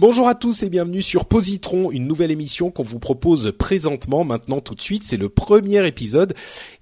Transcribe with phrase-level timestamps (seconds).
[0.00, 4.60] Bonjour à tous et bienvenue sur Positron, une nouvelle émission qu'on vous propose présentement, maintenant
[4.60, 5.02] tout de suite.
[5.02, 6.34] C'est le premier épisode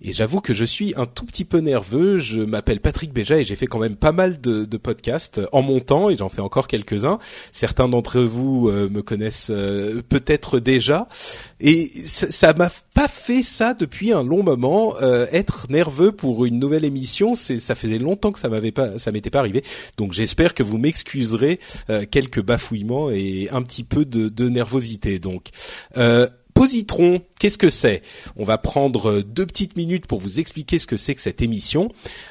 [0.02, 2.18] et j'avoue que je suis un tout petit peu nerveux.
[2.18, 6.10] Je m'appelle Patrick Béja et j'ai fait quand même pas mal de, podcasts en montant
[6.10, 7.18] et j'en fais encore quelques-uns.
[7.52, 11.08] Certains d'entre vous euh, me connaissent euh, peut-être déjà
[11.60, 14.94] et ça- m'a pas fait ça depuis un long moment.
[15.00, 18.98] Euh, être nerveux pour une nouvelle émission, c'est ça faisait longtemps que ça m'avait pas,
[18.98, 19.62] ça m'était pas arrivé.
[19.96, 21.58] Donc j'espère que vous m'excuserez
[21.90, 25.18] euh, quelques bafouillements et un petit peu de, de nervosité.
[25.18, 25.48] Donc
[25.96, 28.00] euh, Positron, qu'est-ce que c'est?
[28.36, 31.90] On va prendre deux petites minutes pour vous expliquer ce que c'est que cette émission.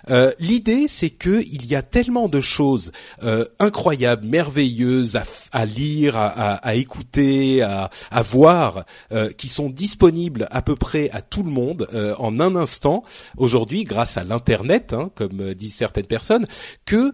[0.10, 5.66] Euh, L'idée, c'est que il y a tellement de choses euh, incroyables, merveilleuses à, à
[5.68, 7.92] lire, à, à- à écouter, à,
[8.24, 12.56] voir, euh, qui sont disponibles à peu près à tout le monde euh, en un
[12.56, 13.04] instant.
[13.38, 16.48] Aujourd'hui, grâce à l'internet, hein, comme euh, disent certaines personnes,
[16.86, 17.12] que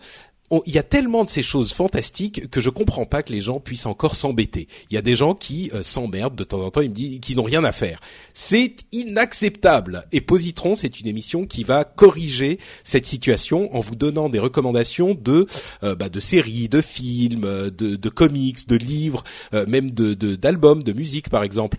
[0.66, 3.59] il y a tellement de ces choses fantastiques que je comprends pas que les gens
[3.59, 4.67] puissent encore s'embêter.
[4.89, 7.19] Il y a des gens qui euh, s'emmerdent de temps en temps, ils me disent
[7.19, 7.99] qui n'ont rien à faire.
[8.33, 10.05] C'est inacceptable.
[10.11, 15.13] Et Positron, c'est une émission qui va corriger cette situation en vous donnant des recommandations
[15.13, 15.47] de
[15.83, 20.83] euh, bah, de séries, de films, euh, de, comics, de livres, euh, même de- d'albums,
[20.83, 21.77] de, musique par exemple.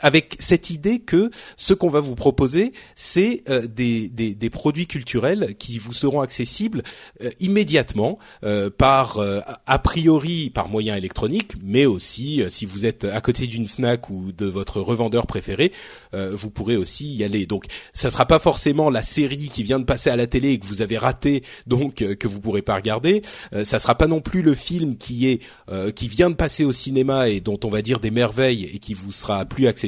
[0.00, 4.86] Avec cette idée que ce qu'on va vous proposer, c'est euh, des, des, des produits
[4.86, 6.82] culturels qui vous seront accessibles
[7.22, 12.84] euh, immédiatement euh, par euh, a priori par moyen électronique, mais aussi euh, si vous
[12.84, 15.72] êtes à côté d'une Fnac ou de votre revendeur préféré,
[16.14, 17.46] euh, vous pourrez aussi y aller.
[17.46, 17.64] Donc,
[17.94, 20.66] ça sera pas forcément la série qui vient de passer à la télé et que
[20.66, 23.22] vous avez raté, donc que vous pourrez pas regarder.
[23.64, 25.40] Ça sera pas non plus le film qui est
[25.94, 28.94] qui vient de passer au cinéma et dont on va dire des merveilles et qui
[28.94, 29.85] vous sera plus accessible,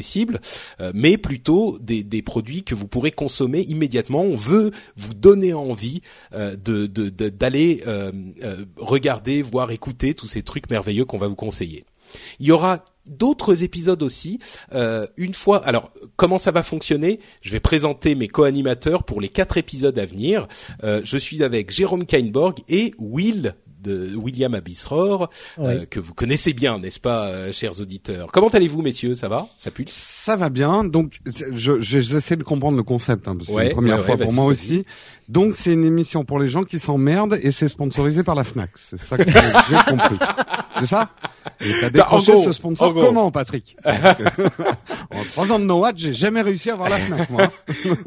[0.80, 4.22] euh, mais plutôt des, produits que vous pourrez consommer immédiatement.
[4.22, 6.02] On veut vous donner envie
[6.34, 8.12] euh, de d'aller euh,
[8.76, 11.84] regarder, voir, écouter tous ces trucs merveilleux qu'on va vous conseiller.
[12.40, 14.38] Il y aura d'autres épisodes aussi.
[14.72, 17.20] Une fois, alors comment ça va fonctionner?
[17.42, 20.48] Je vais présenter mes co-animateurs pour les quatre épisodes à venir.
[20.82, 26.78] Je suis avec Jérôme Kainborg et Will de William Abisror, euh, que vous connaissez bien,
[26.78, 28.28] n'est-ce pas, euh, chers auditeurs?
[28.32, 29.14] Comment allez-vous, messieurs?
[29.14, 29.48] Ça va?
[29.56, 30.02] Ça pulse?
[30.24, 30.84] Ça va bien.
[30.84, 33.28] Donc, c'est- je, je- j'essaie de comprendre le concept.
[33.28, 34.84] Hein, parce que Ouais, c'est la première ouais, fois ouais, pour moi aussi.
[35.28, 38.70] Donc, c'est une émission pour les gens qui s'emmerdent et c'est sponsorisé par la Fnac.
[38.90, 40.16] C'est ça que j'ai compris.
[40.80, 41.10] C'est ça?
[41.60, 44.42] Et t'as décroché gros, ce sponsor comment, Patrick que
[45.10, 47.52] En trois ans de No j'ai jamais réussi à avoir la Fnac, moi.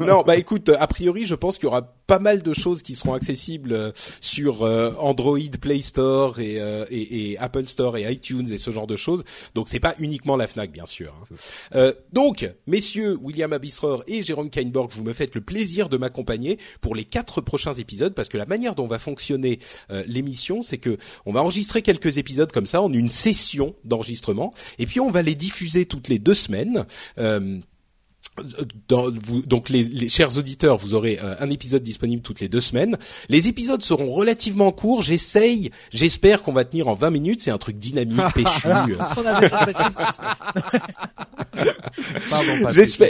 [0.00, 2.94] non, bah écoute, a priori, je pense qu'il y aura pas mal de choses qui
[2.94, 8.10] seront accessibles euh, sur euh, Android Play Store et, euh, et, et Apple Store et
[8.10, 9.24] iTunes et ce genre de choses.
[9.54, 11.14] Donc c'est pas uniquement la Fnac, bien sûr.
[11.20, 11.34] hein.
[11.74, 16.58] Euh, donc, messieurs William Abisror et Jérôme Kainborg, vous me faites le plaisir de m'accompagner
[16.80, 19.58] pour les quatre prochains épisodes, parce que la manière dont va fonctionner
[19.90, 20.96] euh, l'émission, c'est que
[21.26, 23.41] on va enregistrer quelques épisodes comme ça en une session
[23.84, 26.86] d'enregistrement, et puis on va les diffuser toutes les deux semaines.
[27.18, 27.58] Euh,
[28.88, 32.48] dans, vous, donc les, les chers auditeurs, vous aurez euh, un épisode disponible toutes les
[32.48, 32.96] deux semaines.
[33.28, 35.02] Les épisodes seront relativement courts.
[35.02, 37.40] J'essaye, j'espère qu'on va tenir en 20 minutes.
[37.42, 38.68] C'est un truc dynamique, péchu.
[38.68, 38.96] euh.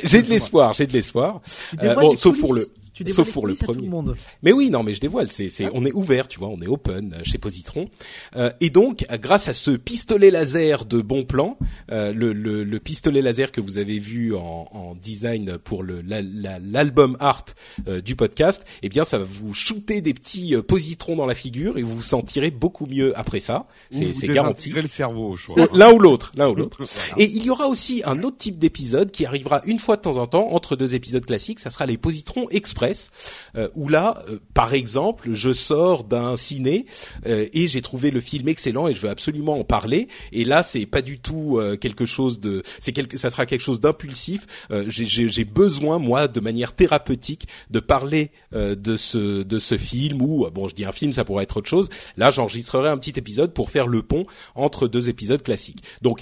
[0.04, 1.40] J'ai de l'espoir, j'ai de l'espoir.
[1.82, 2.68] Euh, bon, sauf pour le.
[2.94, 3.88] Tu dévoiles sauf pour le à tout premier.
[3.88, 4.14] monde.
[4.42, 5.28] Mais oui, non, mais je dévoile.
[5.30, 7.88] C'est, c'est, on est ouvert, tu vois, on est open euh, chez Positron.
[8.36, 11.56] Euh, et donc, grâce à ce pistolet laser de bon plan,
[11.90, 16.02] euh, le, le, le pistolet laser que vous avez vu en, en design pour le,
[16.02, 17.44] la- la- l'album art
[17.88, 21.34] euh, du podcast, eh bien, ça va vous shooter des petits euh, positrons dans la
[21.34, 23.66] figure et vous vous sentirez beaucoup mieux après ça.
[23.90, 24.70] C'est, Ou c'est garanti.
[24.70, 25.58] le cerveau, au choix.
[25.58, 26.78] Euh, L'un ou l'autre, l'un ou l'autre.
[26.92, 27.14] Voilà.
[27.22, 30.18] Et il y aura aussi un autre type d'épisode qui arrivera une fois de temps
[30.18, 31.58] en temps entre deux épisodes classiques.
[31.60, 32.81] Ça sera les positrons express.
[32.82, 33.10] Express,
[33.56, 36.86] euh, là, euh, par exemple, je sors d'un ciné
[37.26, 40.08] euh, et j'ai trouvé le film excellent et je veux absolument en parler.
[40.32, 43.60] Et là, c'est pas du tout euh, quelque chose de, c'est quelque, ça sera quelque
[43.60, 44.46] chose d'impulsif.
[44.70, 50.48] Euh, j'ai- besoin moi, de manière thérapeutique, de parler de ce de ce film ou
[50.50, 51.88] bon, je dis un film, ça pourrait être autre chose.
[52.16, 54.24] Là, j'enregistrerai un petit épisode pour faire le pont
[54.54, 55.82] entre deux épisodes classiques.
[56.00, 56.20] Donc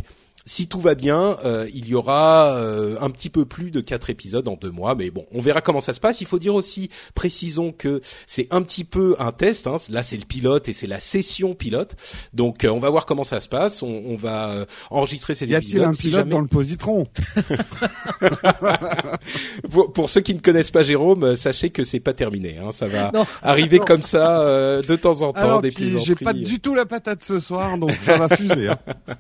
[0.51, 4.11] si tout va bien, euh, il y aura euh, un petit peu plus de quatre
[4.11, 6.21] épisodes en deux mois, mais bon, on verra comment ça se passe.
[6.23, 9.69] Il faut dire aussi, précisons que c'est un petit peu un test.
[9.69, 9.77] Hein.
[9.91, 11.95] Là, c'est le pilote et c'est la session pilote.
[12.35, 13.81] Donc, euh, on va voir comment ça se passe.
[13.85, 17.07] On, on va euh, enregistrer cet Y a-t-il un Si pilote jamais- dans le positron?
[19.71, 22.57] Pour, pour ceux qui ne connaissent pas Jérôme, euh, sachez que c'est pas terminé.
[22.59, 22.73] Hein.
[22.73, 23.25] Ça va Non.
[23.43, 23.85] arriver Non.
[23.85, 26.87] comme ça euh, de temps en temps, Alors, des puis, j'ai pas du tout la
[26.87, 28.69] patate ce soir, donc ça va fuser.
[28.69, 28.79] Hein.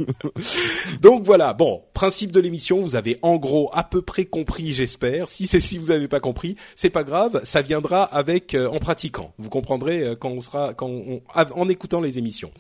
[1.02, 5.28] Donc voilà, bon, principe de l'émission, vous avez en gros à peu près compris, j'espère.
[5.28, 8.78] Si c'est si vous n'avez pas compris, c'est pas grave, ça viendra avec euh, en
[8.78, 9.32] pratiquant.
[9.38, 12.50] Vous comprendrez euh, quand on sera quand on, en écoutant les émissions.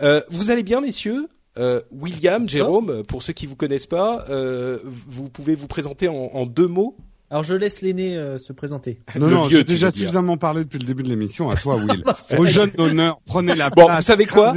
[0.00, 1.28] Euh, vous allez bien, messieurs?
[1.58, 6.14] Euh, William, Jérôme, pour ceux qui vous connaissent pas, euh, vous pouvez vous présenter en,
[6.14, 6.96] en deux mots?
[7.32, 9.00] Alors je laisse l'aîné euh, se présenter.
[9.16, 11.48] Non, Le non, j'ai déjà suffisamment parlé depuis le début de l'émission.
[11.48, 12.04] À toi, Will.
[12.38, 13.96] Aux jeunes d'honneur, prenez la Bon, place.
[13.96, 14.54] vous savez quoi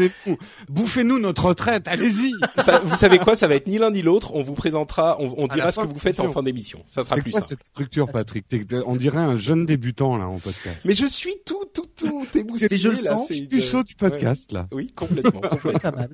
[0.69, 2.33] Bouffez-nous notre retraite, allez-y.
[2.83, 4.35] Vous savez quoi Ça va être ni l'un ni l'autre.
[4.35, 6.83] On vous présentera, on, on dira ce que vous faites en fin d'émission.
[6.85, 7.49] Ça sera plus quoi simple.
[7.49, 10.81] cette structure, Patrick T'es- t'es- On dirait un jeune débutant, là, en podcast.
[10.83, 12.77] Mais je suis tout, tout, tout émoustillé.
[12.77, 14.67] je le là, sens, c'est une- Tu sautes du podcast, là.
[14.73, 15.39] Oui, complètement.
[15.39, 15.79] complètement.
[15.79, 16.09] Pas mal.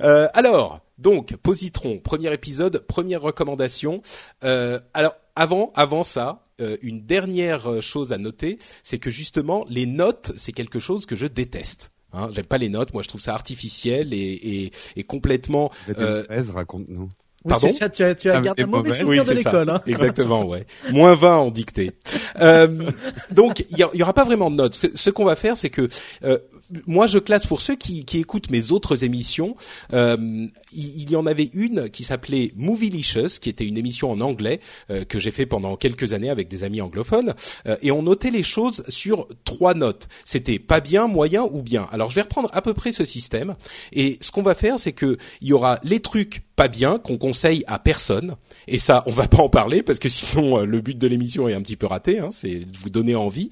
[0.00, 4.00] Euh, alors, donc, Positron, premier épisode, première recommandation.
[4.44, 9.64] Euh, alors, avant, avant ça, euh, une dernière euh, chose à noter, c'est que justement,
[9.68, 11.90] les notes, c'est quelque chose que je déteste.
[12.12, 12.92] Hein, J'aime pas les notes.
[12.92, 15.70] Moi, je trouve ça artificiel et, et, et complètement.
[15.98, 17.08] Euh, 13, raconte-nous.
[17.44, 19.00] Oui, Pardon c'est ça, tu as, tu as Ah, gardé mais un mauvais mauvais.
[19.00, 19.50] souvenir de c'est ça.
[19.50, 19.70] l'école.
[19.70, 19.80] Hein.
[19.86, 20.64] Exactement, ouais.
[20.92, 21.92] Moins 20 en dictée.
[22.40, 22.90] Euh,
[23.30, 24.74] donc, il y, a- il y aura pas vraiment de notes.
[24.74, 25.86] Ce, ce qu'on va faire, c'est que
[26.24, 26.38] euh,
[26.86, 29.56] moi, je classe pour ceux qui, qui écoutent mes autres émissions.
[29.92, 34.60] euh, il, y en avait une qui s'appelait Movielicious, qui était une émission en anglais
[34.90, 37.34] euh, que j'ai fait pendant quelques années avec des amis anglophones,
[37.66, 40.08] euh, et on notait les choses sur trois notes.
[40.24, 41.88] C'était pas bien, moyen ou bien.
[41.92, 43.56] Alors, je vais reprendre à peu près ce système,
[43.92, 47.18] et ce qu'on va faire, c'est que il y aura les trucs pas bien qu'on
[47.18, 48.36] conseille à personne.
[48.68, 51.48] Et ça, on va pas en parler parce que sinon euh, le but de l'émission
[51.48, 52.18] est un petit peu raté.
[52.18, 53.50] Hein, c'est de vous donner envie.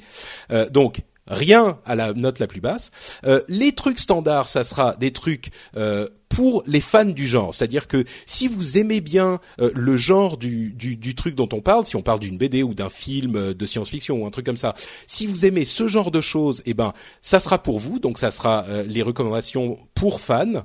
[0.51, 2.91] Euh, donc rien à la note la plus basse.
[3.25, 7.55] Euh, les trucs standards, ça sera des trucs euh, pour les fans du genre.
[7.55, 11.85] C'est-à-dire que si vous aimez bien euh, le genre du, du, truc dont on parle,
[11.87, 14.57] si on parle d'une BD ou d'un film euh, de science-fiction ou un truc comme
[14.57, 14.75] ça,
[15.09, 17.99] si vous aimez ce genre de choses, eh ben ça sera pour vous.
[17.99, 20.65] Donc ça sera euh, les recommandations pour fans.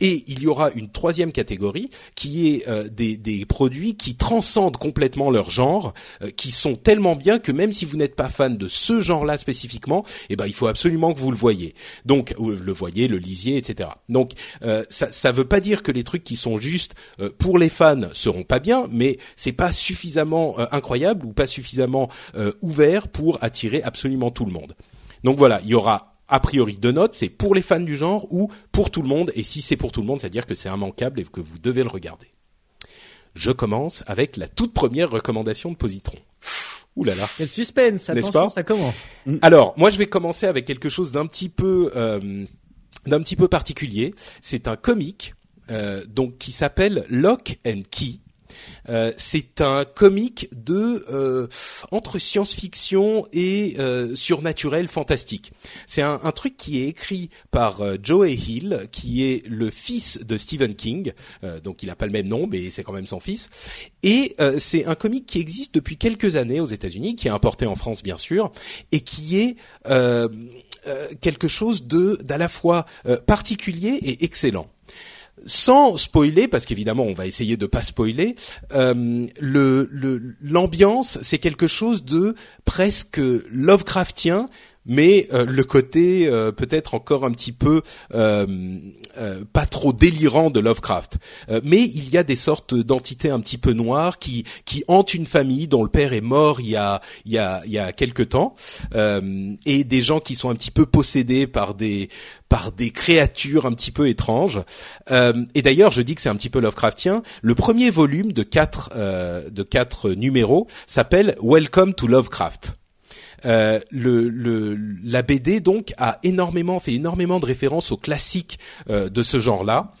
[0.00, 5.30] Et il y aura une troisième catégorie qui est des, des produits qui transcendent complètement
[5.30, 5.92] leur genre,
[6.36, 10.04] qui sont tellement bien que même si vous n'êtes pas fan de ce genre-là spécifiquement,
[10.28, 11.74] eh ben il faut absolument que vous le voyez.
[12.04, 13.90] Donc le voyez, le lisiez, etc.
[14.08, 14.32] Donc
[14.62, 17.68] euh, ça, ça veut pas dire que les trucs qui sont juste euh, pour les
[17.68, 23.08] fans seront pas bien, mais c'est pas suffisamment euh, incroyable ou pas suffisamment euh, ouvert
[23.08, 24.74] pour attirer absolument tout le monde.
[25.24, 28.26] Donc voilà, il y aura a priori deux notes, c'est pour les fans du genre
[28.30, 29.32] ou pour tout le monde.
[29.34, 31.82] Et si c'est pour tout le monde, c'est-à-dire que c'est immanquable et que vous devez
[31.82, 32.26] le regarder.
[33.34, 36.18] Je commence avec la toute première recommandation de Positron.
[36.96, 37.28] Ouh là là.
[37.36, 39.04] Quel suspense, N'est-ce attention, pas ça commence.
[39.42, 42.44] Alors, moi, je vais commencer avec quelque chose d'un petit peu, euh,
[43.06, 44.14] d'un petit peu particulier.
[44.40, 45.34] C'est un comique,
[45.70, 48.20] euh, donc qui s'appelle Lock and Key.
[48.88, 51.46] Euh, c'est un comique de euh,
[51.90, 55.52] entre science-fiction et euh, surnaturel fantastique.
[55.86, 60.20] C'est un, un truc qui est écrit par euh, Joey Hill, qui est le fils
[60.24, 61.12] de Stephen King.
[61.44, 63.50] Euh, donc il n'a pas le même nom, mais c'est quand même son fils.
[64.02, 67.74] Et c'est un comique qui existe depuis quelques années aux États-Unis, qui est importé en
[67.74, 68.52] France bien sûr,
[68.92, 69.56] et qui est
[71.20, 74.68] quelque chose de d'à la fois euh, particulier et excellent.
[75.44, 78.34] Sans spoiler, parce qu'évidemment on va essayer de pas spoiler,
[78.72, 84.46] euh, le le- l'ambiance c'est quelque chose de presque Lovecraftien,
[84.86, 87.82] mais euh, le côté euh, peut-être encore un petit peu
[88.14, 88.46] euh,
[89.18, 91.18] euh, pas trop délirant de Lovecraft.
[91.48, 95.14] Euh, mais il y a des sortes d'entités un petit peu noires qui qui hantent
[95.14, 97.78] une famille dont le père est mort il y a il y a il y
[97.78, 98.54] a quelque temps
[99.66, 102.08] et des gens qui sont un petit peu possédés par des
[102.48, 104.60] par des créatures un petit peu étranges.
[105.10, 107.22] Euh, et d'ailleurs, je dis que c'est un petit peu Lovecraftien.
[107.42, 112.74] Le premier volume de quatre euh, de quatre numéros s'appelle Welcome to Lovecraft.
[113.44, 119.08] Euh, le, le, la BD donc a énormément fait énormément de références aux classiques euh,
[119.08, 119.92] de ce genre-là.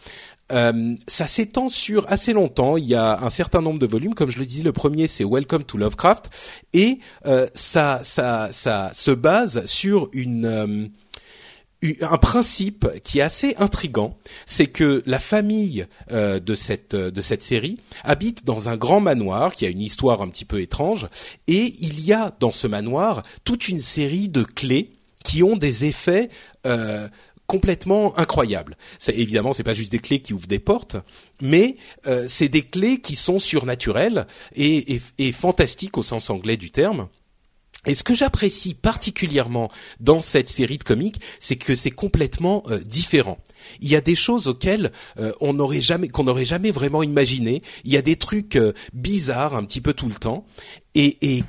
[0.52, 2.76] Euh, ça s'étend sur assez longtemps.
[2.76, 4.62] Il y a un certain nombre de volumes, comme je le disais.
[4.62, 6.30] Le premier, c'est Welcome to Lovecraft,
[6.72, 10.86] et euh, ça, ça, ça se base sur une euh,
[11.82, 14.16] un principe qui est assez intrigant,
[14.46, 19.52] c'est que la famille euh, de cette de cette série habite dans un grand manoir
[19.52, 21.08] qui a une histoire un petit peu étrange
[21.48, 24.90] et il y a dans ce manoir toute une série de clés
[25.22, 26.30] qui ont des effets
[26.66, 27.08] euh,
[27.46, 28.76] complètement incroyables.
[28.98, 30.96] C'est évidemment c'est pas juste des clés qui ouvrent des portes,
[31.42, 35.00] mais euh, c'est des clés qui sont surnaturelles et
[35.32, 37.08] fantastiques au sens anglais du terme.
[37.86, 42.78] Et ce que j'apprécie particulièrement dans cette série de comics, c'est que c'est complètement euh,
[42.78, 43.38] différent.
[43.80, 47.62] Il y a des choses auxquelles euh, on n'aurait jamais, qu'on n'aurait jamais vraiment imaginé.
[47.84, 50.46] Il y a des trucs euh, bizarres un petit peu tout le temps,
[50.94, 51.44] et, et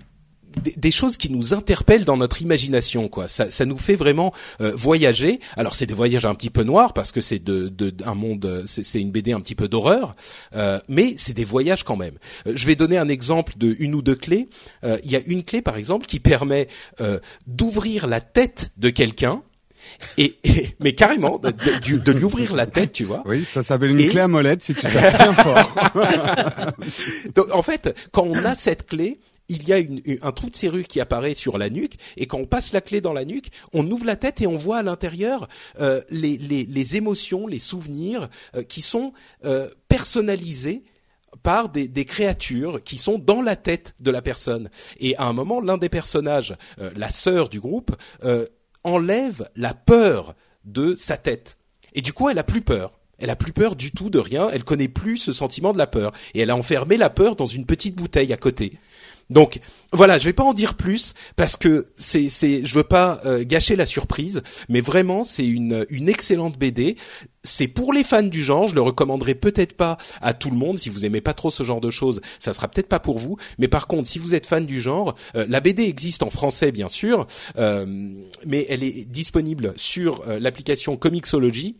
[0.57, 3.27] des, des choses qui nous interpellent dans notre imagination, quoi.
[3.27, 5.39] Ça, ça nous fait vraiment euh, voyager.
[5.55, 8.63] Alors c'est des voyages un petit peu noirs parce que c'est de, de, un monde,
[8.67, 10.15] c'est c'est une BD un petit peu d'horreur,
[10.55, 12.15] euh, mais c'est des voyages quand même.
[12.47, 14.47] Euh, je vais donner un exemple de une ou deux clés.
[14.83, 16.67] Euh, Il y a une clé par exemple qui permet
[17.01, 19.41] euh, d'ouvrir la tête de quelqu'un.
[20.17, 23.23] Et, et- mais carrément de, de- de lui ouvrir la tête, tu vois.
[23.25, 25.73] Oui, ça s'appelle une Et- clé à molette si tu tapes bien fort.
[27.35, 29.17] Donc, en fait, quand on a cette clé,
[29.49, 32.39] il y a une- un trou de serrure qui apparaît sur la nuque, et quand
[32.39, 34.83] on passe la clé dans la nuque, on ouvre la tête et on voit à
[34.83, 35.47] l'intérieur
[35.79, 39.13] euh, les, émotions, les souvenirs euh, qui sont
[39.45, 40.83] euh, personnalisés
[41.43, 44.69] par des, créatures qui sont dans la tête de la personne.
[44.99, 47.95] Et à un moment, l'un des personnages, la sœur du groupe,
[48.83, 51.57] enlève la peur de sa tête.
[51.93, 52.99] Et du coup, elle a plus peur.
[53.19, 54.49] Elle a plus peur du tout de rien.
[54.51, 56.11] Elle connaît plus ce sentiment de la peur.
[56.33, 58.77] Et elle a enfermé la peur dans une petite bouteille à côté.
[59.29, 59.60] Donc
[59.91, 63.43] voilà, je vais pas en dire plus parce que c'est c'est je veux pas euh,
[63.46, 66.98] gâcher la surprise, mais vraiment c'est une une excellente BD.
[67.43, 70.79] C'est pour les fans du genre, je le recommanderais peut-être pas à tout le monde.
[70.79, 73.38] Si vous aimez pas trop ce genre de choses, ça sera peut-être pas pour vous,
[73.57, 76.72] mais par contre si vous êtes fan du genre, euh, la BD existe en français
[76.72, 77.86] bien sûr, euh,
[78.46, 81.75] mais elle est disponible sur l'application Comixology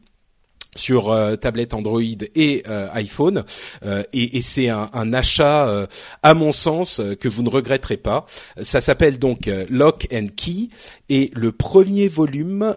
[0.78, 2.02] sur euh, tablette Android
[2.36, 3.44] et euh, iPhone
[3.86, 5.88] Euh, et, c'est un, achat euh,
[6.24, 8.26] à mon sens que vous ne regretterez pas.
[8.62, 10.70] Ça s'appelle donc Lock and Key
[11.10, 12.76] et le premier volume,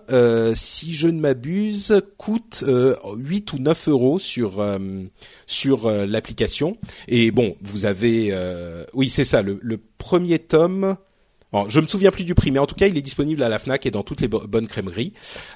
[0.54, 4.64] si je ne m'abuse, coûte euh, 8 ou 9 euros sur
[5.47, 6.76] sur l'application.
[7.09, 8.35] Et bon, vous avez,
[8.95, 10.97] oui c'est ça, le premier tome.
[11.52, 13.49] Bon, je me souviens plus du prix, mais en tout cas, il est disponible à
[13.49, 15.12] la Fnac et dans toutes les bo- bonnes crèmeries.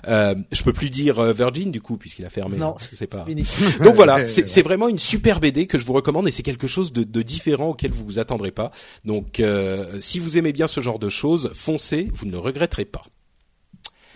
[0.08, 2.56] Euh, je peux plus dire euh, Virgin du coup puisqu'il a fermé.
[2.56, 3.24] Non, Je sais pas.
[3.24, 3.44] fini.
[3.84, 6.66] Donc voilà, c'est c'est vraiment une super BD que je vous recommande et c'est quelque
[6.66, 8.72] chose de, de différent auquel vous vous attendrez pas.
[9.04, 12.86] Donc euh, si vous aimez bien ce genre de choses, foncez, vous ne le regretterez
[12.86, 13.02] pas,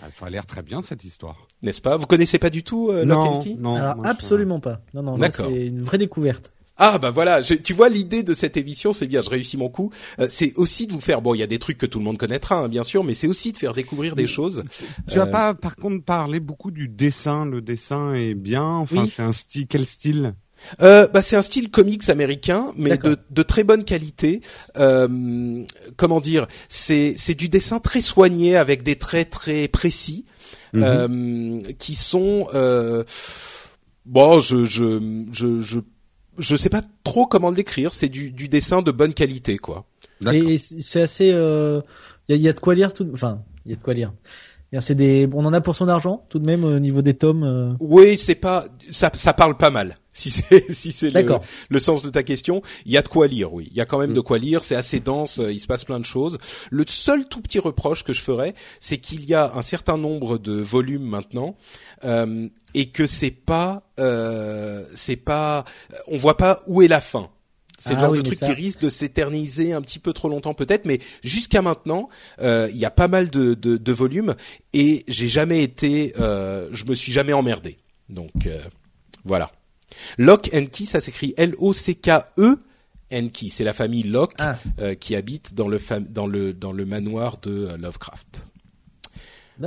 [0.02, 1.46] Ah, Ça a l'air très bien cette histoire.
[1.62, 1.96] n'est-ce pas?
[1.96, 3.76] Vous connaissez pas du tout euh, Lock and Key non.
[3.76, 4.80] Alors je- absolument pas.
[4.94, 5.46] Non, non, non D'accord.
[5.48, 6.50] c'est une vraie découverte.
[6.78, 9.68] Ah bah voilà, je- tu vois l'idée de cette émission, c'est bien, je réussis mon
[9.68, 9.90] coup.
[10.20, 12.04] Euh, c'est aussi de vous faire, bon, il y a des trucs que tout le
[12.04, 14.62] monde connaîtra, hein, bien sûr, mais c'est aussi de faire découvrir des choses.
[15.10, 17.44] Tu as Euh, pas, par contre, parlé beaucoup du dessin.
[17.44, 18.64] Le dessin est bien.
[18.64, 19.12] Enfin, Oui.
[19.14, 19.66] c'est un style.
[19.68, 20.34] Quel style?
[20.82, 24.40] Euh, bah, c'est un style comics américain, mais de, de très bonne qualité.
[24.76, 25.64] Euh,
[25.96, 26.46] comment dire?
[26.68, 30.24] C'est c'est du dessin très soigné avec des traits très précis
[30.72, 30.82] Mhm.
[30.84, 33.04] euh, qui sont euh,
[34.04, 34.40] bon.
[34.40, 35.00] Je je
[35.32, 35.78] je je
[36.38, 37.92] je sais pas trop comment le décrire.
[37.92, 39.84] C'est du du dessin de bonne qualité, quoi.
[40.20, 40.40] D'accord.
[40.50, 41.30] Et c'est assez.
[41.32, 41.80] euh,
[42.28, 43.08] Il y, a- il y a de quoi lire tout.
[43.12, 44.12] Enfin, il y a de quoi lire.
[44.80, 45.28] C'est des.
[45.32, 47.42] On en a pour son argent tout de même au niveau des tomes.
[47.42, 47.72] euh.
[47.80, 49.10] Oui, c'est pas ça.
[49.14, 49.96] Ça parle pas mal.
[50.18, 51.22] Si c'est si c'est le,
[51.68, 53.52] le sens de ta question, il y a de quoi lire.
[53.54, 54.14] Oui, il y a quand même Mm.
[54.14, 54.64] de quoi lire.
[54.64, 55.38] C'est assez dense.
[55.38, 56.38] euh, Il se passe plein de choses.
[56.70, 60.38] Le seul tout petit reproche que je ferais, c'est qu'il y a un certain nombre
[60.38, 61.56] de volumes maintenant
[62.04, 65.64] euh, et que c'est pas euh, c'est pas
[66.08, 67.30] on voit pas où est la fin.
[67.80, 70.12] C'est le Ah genre oui, de truc ça- qui risque de s'éterniser un petit peu
[70.12, 72.08] trop longtemps peut-être, mais jusqu'à maintenant,
[72.40, 74.34] euh, il y a pas mal de, de, de volumes
[74.72, 77.78] et j'ai jamais été, euh, je me suis jamais emmerdé.
[78.08, 78.62] Donc euh,
[79.24, 79.52] voilà.
[80.18, 82.58] Lock and Key, ça s'écrit L-O-C-K-E
[83.12, 83.48] and Key.
[83.48, 84.56] C'est la famille Locke Ah.
[84.80, 85.78] euh, qui habite dans le
[86.10, 88.46] dans le dans le manoir de euh, Lovecraft.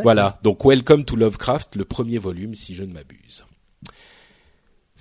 [0.04, 0.40] Voilà.
[0.44, 3.44] Donc Welcome to Lovecraft, le premier volume, si je ne m'abuse.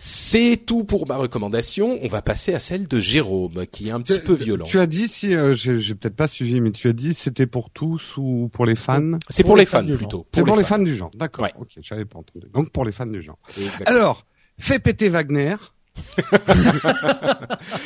[0.02, 1.98] C'est tout pour ma recommandation.
[2.00, 4.64] On va passer à celle de Jérôme, qui est un petit Tu- peu violent.
[4.64, 7.46] Tu as dit si euh, j'ai j'ai peut-être pas suivi, mais tu as dit c'était
[7.46, 9.18] pour tous ou pour les fans.
[9.28, 10.26] C'est pour, les fans, du plutôt.
[10.34, 11.10] C'est pour les fans du genre.
[11.14, 11.44] D'accord.
[11.44, 11.52] Ouais.
[11.60, 12.46] Ok, j'avais pas entendu.
[12.50, 13.38] Donc pour les fans du genre.
[13.58, 13.90] Exactement.
[13.90, 14.26] Alors,
[14.58, 15.56] fais péter Wagner.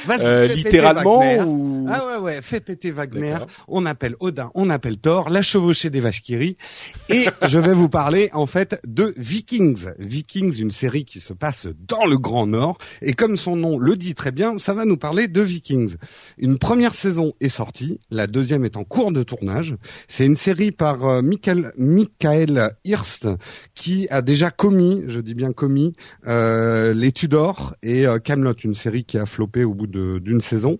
[0.07, 3.39] Vas-y, Euh, littéralement ou Ah ouais ouais, fais péter Wagner.
[3.69, 6.57] On appelle Odin, on appelle Thor, la chevauchée des rient.
[7.09, 9.87] Et je vais vous parler en fait de Vikings.
[9.99, 12.79] Vikings, une série qui se passe dans le Grand Nord.
[13.03, 15.97] Et comme son nom le dit très bien, ça va nous parler de Vikings.
[16.39, 19.77] Une première saison est sortie, la deuxième est en cours de tournage.
[20.09, 23.27] C'est une série par euh, Michael, Michael Hirst
[23.75, 25.93] qui a déjà commis, je dis bien commis,
[26.27, 30.41] euh, les Tudors et euh, Camelot, une série qui a floppé au bout de- d'une
[30.41, 30.79] saison.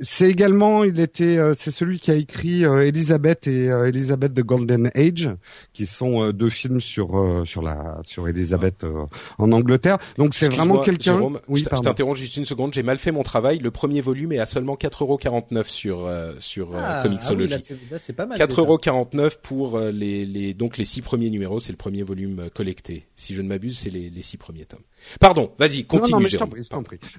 [0.00, 4.34] C'est également, il était, euh, c'est celui qui a écrit euh, Elizabeth et euh, Elizabeth
[4.34, 5.28] the Golden Age,
[5.72, 9.04] qui sont euh, deux films sur euh, sur la sur Elizabeth euh,
[9.38, 9.98] en Angleterre.
[10.18, 11.20] Donc c'est vraiment quelqu'un.
[11.48, 12.74] Oui, je t'interromps juste une seconde.
[12.74, 13.58] J'ai mal fait mon travail.
[13.58, 17.44] Le premier volume est à seulement 4,49€ sur euh, sur euh, Ah, ah Comixology.
[17.44, 18.38] oui, là, c'est- là, c'est pas mal.
[18.38, 18.46] déjà.
[18.46, 23.06] 4,49€ pour euh, les, les donc les six premiers numéros, c'est le premier volume collecté.
[23.16, 24.80] Si je ne m'abuse, c'est les, les six premiers tomes.
[25.20, 26.12] Pardon, vas-y, Non, continue.
[26.12, 26.30] non, mais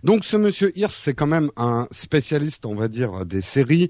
[0.03, 3.89] Donc ce monsieur Hirsch, c'est quand même un spécialiste, on va dire, des séries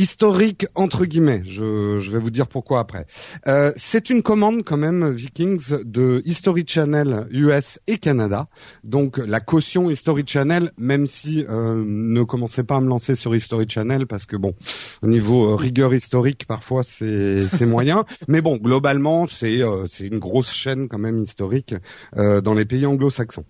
[0.00, 1.42] historiques entre guillemets.
[1.46, 3.06] Je, je vais vous dire pourquoi après.
[3.46, 8.48] Euh, c'est une commande quand même Vikings de History Channel US et Canada.
[8.82, 13.34] Donc la caution History Channel, même si euh, ne commencez pas à me lancer sur
[13.34, 14.54] History Channel parce que bon,
[15.02, 18.04] au niveau euh, rigueur historique parfois c'est c'est moyen.
[18.28, 21.74] Mais bon, globalement c'est euh, c'est une grosse chaîne quand même historique
[22.16, 23.44] euh, dans les pays anglo-saxons.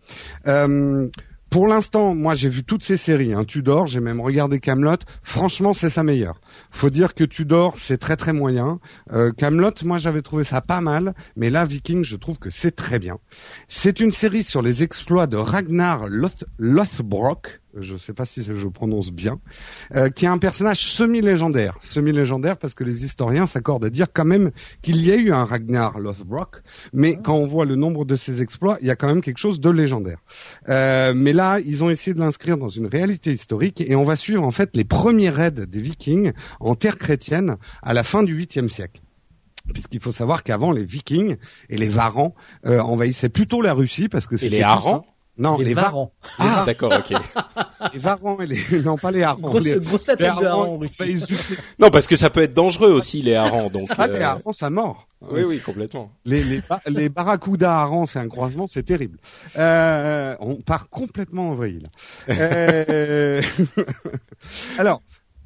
[1.50, 3.32] Pour l'instant, moi j'ai vu toutes ces séries.
[3.32, 3.44] Hein.
[3.44, 4.98] Tudor, j'ai même regardé Camelot.
[5.22, 6.40] Franchement, c'est sa meilleure.
[6.70, 8.78] Faut dire que Tudor, c'est très très moyen.
[9.12, 12.76] Euh, Camelot, moi j'avais trouvé ça pas mal, mais là Viking, je trouve que c'est
[12.76, 13.18] très bien.
[13.66, 17.59] C'est une série sur les exploits de Ragnar Loth- Lothbrok.
[17.78, 19.38] Je sais pas si je prononce bien,
[19.94, 21.76] euh, qui est un personnage semi-légendaire.
[21.80, 24.50] Semi-légendaire parce que les historiens s'accordent à dire quand même
[24.82, 26.62] qu'il y a eu un Ragnar Lothbrok,
[26.92, 29.38] mais quand on voit le nombre de ses exploits, il y a quand même quelque
[29.38, 30.18] chose de légendaire.
[30.68, 34.16] Euh, mais là, ils ont essayé de l'inscrire dans une réalité historique et on va
[34.16, 38.36] suivre en fait les premiers raids des Vikings en terre chrétienne à la fin du
[38.36, 39.00] 8e siècle.
[39.72, 41.36] Puisqu'il faut savoir qu'avant les Vikings
[41.68, 42.34] et les Varans
[42.66, 45.06] euh, envahissaient plutôt la Russie parce que Et les simple.
[45.38, 46.12] Non, Les, les, Var- varans.
[46.38, 47.18] Ah, d'accord, ok.
[47.94, 49.20] les Varans et les non pas les.
[49.38, 53.34] Grosse, les, grosse les de juste Non, parce que ça peut être dangereux aussi les
[53.36, 53.70] harengs.
[53.70, 53.88] Donc.
[53.96, 55.06] Ah, euh, les harengs, ça mort.
[55.22, 56.10] Oui, oui, complètement.
[56.24, 59.18] Les, les, ba- les barracudas harengs, c'est un croisement, c'est terrible.
[59.56, 61.88] Euh, on part complètement en vrille, là.
[62.34, 63.40] Euh,
[64.78, 65.02] Alors,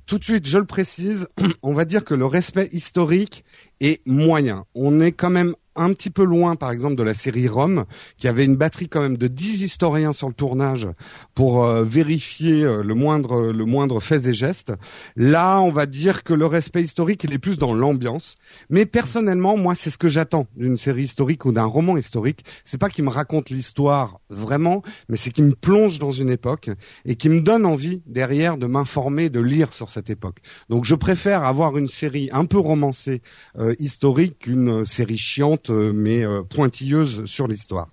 [0.06, 1.28] tout de suite, je le précise,
[1.62, 3.44] on va dire que le respect historique
[3.80, 4.64] est moyen.
[4.74, 7.84] On est quand même un petit peu loin, par exemple, de la série Rome,
[8.18, 10.88] qui avait une batterie quand même de 10 historiens sur le tournage
[11.34, 14.72] pour euh, vérifier euh, le moindre le moindre fait et geste.
[15.16, 18.36] Là, on va dire que le respect historique, il est plus dans l'ambiance.
[18.70, 22.44] Mais personnellement, moi, c'est ce que j'attends d'une série historique ou d'un roman historique.
[22.64, 26.70] C'est pas qu'il me raconte l'histoire vraiment, mais c'est qu'il me plonge dans une époque
[27.04, 30.38] et qui me donne envie derrière de m'informer, de lire sur cette époque.
[30.68, 33.22] Donc, je préfère avoir une série un peu romancée
[33.58, 37.88] euh, historique qu'une euh, série chiante euh, mais euh, pointilleuse sur l'histoire.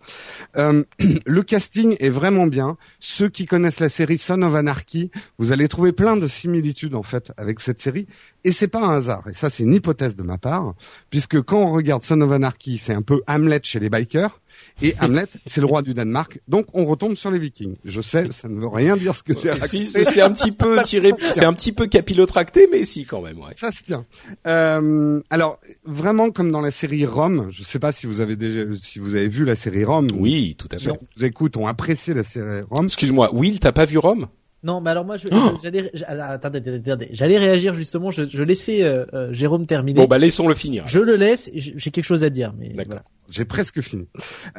[0.57, 0.84] Euh,
[1.25, 2.77] le casting est vraiment bien.
[2.99, 7.03] Ceux qui connaissent la série Son of Anarchy, vous allez trouver plein de similitudes en
[7.03, 8.07] fait avec cette série.
[8.43, 9.23] Et c'est pas un hasard.
[9.27, 10.73] Et ça, c'est une hypothèse de ma part,
[11.10, 14.39] puisque quand on regarde Son of Anarchy, c'est un peu Hamlet chez les bikers.
[14.81, 16.39] Et Hamlet, c'est le roi du Danemark.
[16.47, 17.75] Donc, on retombe sur les Vikings.
[17.86, 19.67] Je sais, ça ne veut rien dire ce que j'ai raconté.
[19.67, 23.21] Si, c'est c'est un petit peu tiré, c'est un petit peu capillotracté, mais si quand
[23.21, 23.53] même, ouais.
[23.57, 24.05] Ça se tient.
[24.47, 28.62] Euh, alors, vraiment comme dans la série Rome, je sais pas si vous avez déjà,
[28.81, 30.07] si vous avez vu la série Rome.
[30.17, 30.91] Oui, tout à fait.
[31.17, 32.86] Nous écoutent ont apprécié la série Rome.
[32.86, 34.27] Excuse-moi, Will, t'as pas vu Rome?
[34.63, 37.10] Non, mais alors moi, je, Oh j'allais, j'- attendez, attendez, attendez.
[37.13, 38.12] j'allais réagir justement.
[38.12, 39.99] Je, je laissais euh, euh, Jérôme terminer.
[39.99, 40.84] Bon, bah laissons-le finir.
[40.86, 41.49] Je le laisse.
[41.55, 42.86] j'ai quelque chose à dire, mais D'accord.
[42.86, 43.03] voilà.
[43.31, 44.07] J'ai presque fini.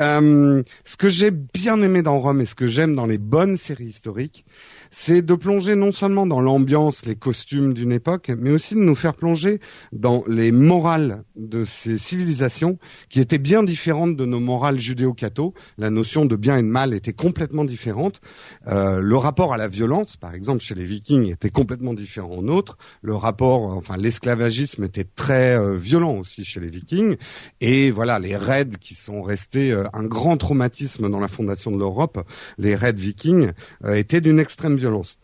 [0.00, 3.58] Euh, ce que j'ai bien aimé dans Rome et ce que j'aime dans les bonnes
[3.58, 4.46] séries historiques,
[4.90, 8.94] c'est de plonger non seulement dans l'ambiance, les costumes d'une époque, mais aussi de nous
[8.94, 9.60] faire plonger
[9.92, 15.54] dans les morales de ces civilisations qui étaient bien différentes de nos morales judéo-catho.
[15.76, 18.20] La notion de bien et de mal était complètement différente.
[18.68, 22.42] Euh, le rapport à la violence, par exemple, chez les Vikings, était complètement différent au
[22.42, 22.78] nôtre.
[23.02, 27.16] Le rapport, enfin, l'esclavagisme était très euh, violent aussi chez les Vikings.
[27.60, 28.36] Et voilà, les
[28.80, 32.26] qui sont restés euh, un grand traumatisme dans la fondation de l'Europe,
[32.58, 33.52] les raids vikings,
[33.84, 35.18] euh, étaient d'une extrême violence.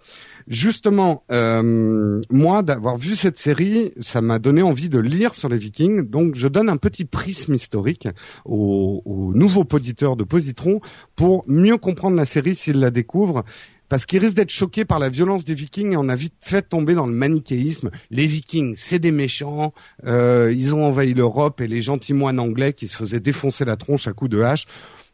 [0.48, 5.58] Justement, euh, moi, d'avoir vu cette série, ça m'a donné envie de lire sur les
[5.58, 6.08] Vikings.
[6.08, 8.08] Donc, je donne un petit prisme historique
[8.46, 10.80] aux, aux nouveaux auditeurs de Positron
[11.16, 13.44] pour mieux comprendre la série s'ils la découvrent.
[13.88, 16.62] Parce qu'ils risquent d'être choqués par la violence des Vikings et on a vite fait
[16.62, 17.90] tomber dans le manichéisme.
[18.10, 19.72] Les Vikings, c'est des méchants.
[20.06, 23.76] euh, ils ont envahi l'Europe et les gentils moines anglais qui se faisaient défoncer la
[23.76, 24.66] tronche à coups de hache.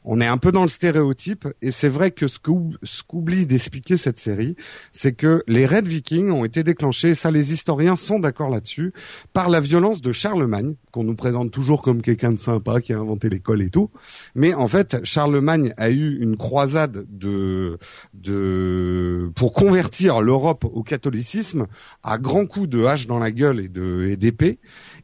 [0.05, 4.19] On est un peu dans le stéréotype et c'est vrai que ce qu'oublie d'expliquer cette
[4.19, 4.57] série,
[4.93, 8.93] c'est que les raids vikings ont été déclenchés, et ça les historiens sont d'accord là-dessus,
[9.33, 12.99] par la violence de Charlemagne, qu'on nous présente toujours comme quelqu'un de sympa qui a
[12.99, 13.91] inventé l'école et tout.
[14.35, 17.79] Mais en fait, Charlemagne a eu une croisade de,
[18.13, 21.67] de pour convertir l'Europe au catholicisme
[22.03, 24.59] à grands coups de hache dans la gueule et et d'épée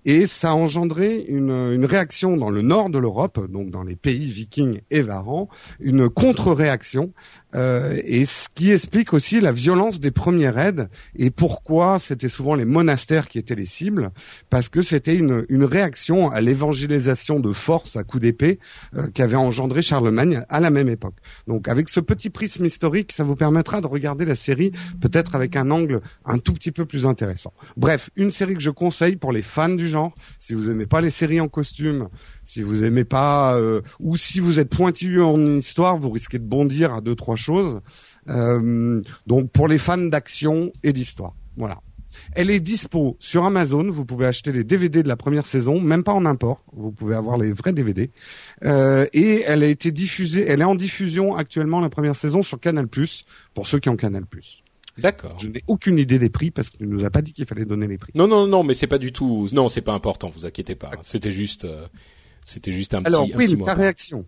[0.04, 3.96] et ça a engendré une, une réaction dans le nord de l'Europe, donc dans les
[3.96, 5.02] pays vikings et
[5.80, 7.12] une contre-réaction
[7.54, 12.54] euh, et ce qui explique aussi la violence des premiers raids et pourquoi c'était souvent
[12.54, 14.10] les monastères qui étaient les cibles,
[14.50, 18.58] parce que c'était une, une réaction à l'évangélisation de force à coups d'épée
[18.96, 21.16] euh, qu'avait engendré Charlemagne à la même époque.
[21.46, 25.56] Donc avec ce petit prisme historique, ça vous permettra de regarder la série peut-être avec
[25.56, 27.52] un angle un tout petit peu plus intéressant.
[27.76, 30.14] Bref, une série que je conseille pour les fans du genre.
[30.38, 32.08] Si vous aimez pas les séries en costume,
[32.44, 36.44] si vous aimez pas, euh, ou si vous êtes pointilleux en histoire, vous risquez de
[36.44, 37.80] bondir à deux trois choses.
[38.28, 41.80] Euh, donc pour les fans d'action et d'histoire, voilà.
[42.32, 43.88] Elle est dispo sur Amazon.
[43.90, 46.64] Vous pouvez acheter les DVD de la première saison, même pas en import.
[46.72, 48.10] Vous pouvez avoir les vrais DVD.
[48.64, 50.44] Euh, et elle a été diffusée.
[50.46, 52.88] Elle est en diffusion actuellement la première saison sur Canal
[53.54, 54.24] pour ceux qui ont Canal
[54.98, 55.38] D'accord.
[55.40, 57.86] Je n'ai aucune idée des prix parce qu'il nous a pas dit qu'il fallait donner
[57.86, 58.12] les prix.
[58.14, 59.48] Non, non, non, mais c'est pas du tout.
[59.52, 60.30] Non, c'est pas important.
[60.30, 60.90] Vous inquiétez pas.
[61.02, 61.64] C'était juste.
[61.64, 61.86] Euh,
[62.44, 63.36] c'était juste un Alors, petit.
[63.36, 64.26] oui, un ta réaction.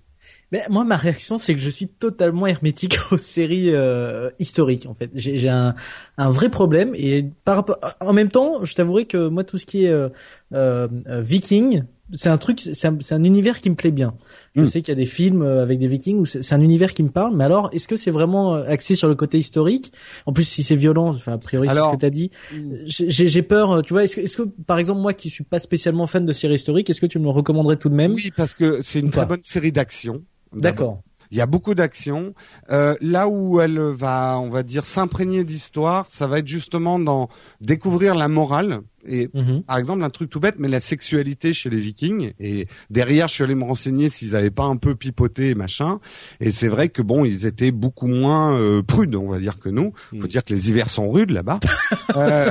[0.53, 4.87] Mais moi, ma réaction, c'est que je suis totalement hermétique aux séries euh, historiques.
[4.87, 5.75] En fait, j'ai un,
[6.19, 9.67] un vrai problème et par rapport, en même temps, je t'avouerai que moi, tout ce
[9.67, 10.09] qui est euh,
[10.53, 14.15] euh, Viking, c'est un truc, c'est un, un, univers qui me plaît bien.
[14.55, 14.67] Je hmm.
[14.67, 17.03] sais qu'il y a des films euh, avec des Vikings où c'est un univers qui
[17.03, 19.93] me parle, mais alors est-ce que c'est vraiment euh, axé sur le côté historique?
[20.27, 22.31] En plus, si c'est violent, enfin a priori c'est ce que t'as dit.
[22.53, 22.75] Hmm.
[22.87, 23.73] J'ai peur.
[23.73, 26.27] Euh, tu vois, est-ce que, est-ce que par exemple moi qui suis pas spécialement fan
[26.27, 28.13] de séries historiques, est-ce que tu me le recommanderais tout de même?
[28.13, 30.23] Oui, parce que c'est une très bonne série d'action.
[30.55, 31.03] D'accord.
[31.31, 32.35] Il y a beaucoup d'actions.
[32.71, 37.31] Euh, là où elle va, on va dire, s'imprégner d'histoire, ça va être justement dans
[37.63, 39.63] découvrir la morale et mhm.
[39.63, 42.33] par exemple, un truc tout bête, mais la sexualité chez les Vikings.
[42.39, 46.01] Et derrière, je suis allé me renseigner s'ils avaient pas un peu pipoté et machin.
[46.41, 49.69] Et c'est vrai que bon, ils étaient beaucoup moins euh, prudes, on va dire que
[49.69, 49.93] nous.
[50.11, 50.29] Faut mm.
[50.29, 51.61] dire que les hivers sont rudes là-bas.
[52.17, 52.51] euh...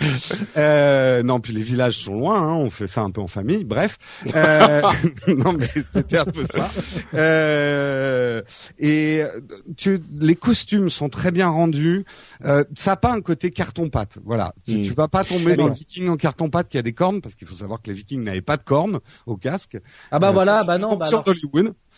[0.56, 2.40] euh, non, puis les villages sont loin.
[2.40, 3.64] Hein, on fait ça un peu en famille.
[3.64, 3.98] Bref.
[4.34, 4.82] Euh,
[5.28, 6.70] non, mais c'était un peu ça.
[7.14, 8.42] Euh,
[8.78, 9.22] et
[9.76, 12.04] tu, les costumes sont très bien rendus.
[12.42, 14.18] ça n'a pas un côté carton pâte.
[14.24, 14.54] Voilà.
[14.66, 14.82] Mm.
[14.82, 17.34] Tu vas pas tomber dans le viking en carton pâte qui a des cornes, parce
[17.34, 19.78] qu'il faut savoir que les vikings n'avaient pas de cornes au casque.
[20.10, 21.08] Ah bah euh, voilà, bah non, bah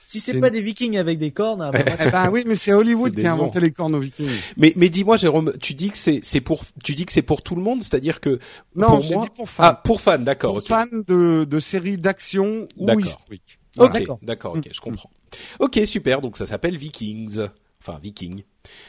[0.07, 2.73] Si c'est pas des vikings avec des cornes, ah bah, eh ben oui, mais c'est
[2.73, 4.29] Hollywood qui a inventé les cornes aux vikings.
[4.57, 7.43] Mais mais dis-moi Jérôme, tu dis que c'est c'est pour tu dis que c'est pour
[7.43, 8.39] tout le monde, c'est-à-dire que
[8.75, 9.65] non, pour moi, dit pour fans.
[9.65, 10.55] Ah, pour fans, d'accord.
[10.55, 13.59] Pour fans de de séries d'action ou historiques.
[13.79, 15.11] Ok, d'accord, ok, je comprends.
[15.59, 16.21] Ok, super.
[16.21, 17.41] Donc ça s'appelle Vikings,
[17.81, 18.43] enfin Viking.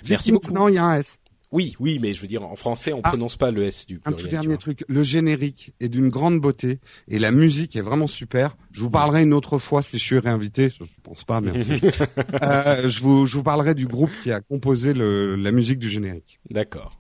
[0.10, 0.52] Merci beaucoup.
[0.52, 1.18] Non, il y a un S.
[1.54, 3.10] Oui, oui, mais je veux dire, en français, on ah.
[3.10, 4.20] prononce pas le S du pluriel.
[4.20, 8.08] Un tout dernier truc, le générique est d'une grande beauté et la musique est vraiment
[8.08, 8.58] super.
[8.72, 10.72] Je vous parlerai une autre fois si je suis réinvité.
[10.72, 11.74] Je pense pas, merci.
[12.42, 15.92] euh, je vous, je vous parlerai du groupe qui a composé le, la musique du
[15.92, 16.40] générique.
[16.50, 17.00] D'accord.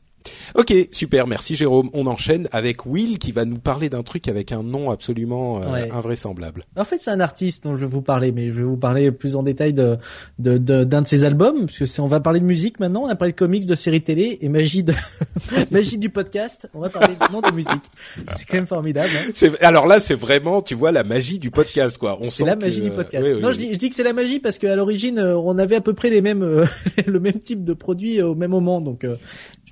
[0.56, 1.90] Ok, super, merci Jérôme.
[1.94, 5.86] On enchaîne avec Will qui va nous parler d'un truc avec un nom absolument euh,
[5.92, 6.64] invraisemblable.
[6.78, 9.12] En fait, c'est un artiste dont je vais vous parler, mais je vais vous parler
[9.12, 9.98] plus en détail de
[10.40, 13.04] d'un de, de, ses albums, parce que c'est on va parler de musique maintenant.
[13.04, 14.94] On a parlé de comics, de séries télé et magie de
[15.72, 16.70] magie du podcast.
[16.74, 17.84] On va parler non de musique.
[18.32, 19.12] C'est quand même formidable.
[19.18, 19.52] Hein.
[19.62, 22.20] Alors là, c'est vraiment, tu vois, la magie du podcast, quoi.
[22.24, 23.28] C'est la magie du podcast.
[23.42, 25.76] non, je, dis, je dis que c'est la magie parce qu'à l'origine, euh, on avait
[25.78, 26.66] à peu près les mêmes euh,
[27.06, 29.06] le même type de produits au même moment, donc.